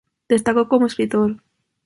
[0.27, 1.37] Destacó como escritor.